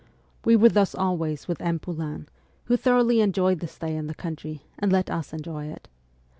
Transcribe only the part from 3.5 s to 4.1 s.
the stay in